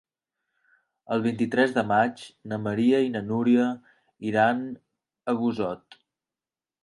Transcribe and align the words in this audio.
El 1.15 1.19
vint-i-tres 1.25 1.75
de 1.75 1.83
maig 1.91 2.23
na 2.53 2.59
Maria 2.63 3.01
i 3.07 3.11
na 3.17 3.21
Núria 3.27 3.67
iran 4.31 4.63
a 5.35 5.39
Busot. 5.43 6.01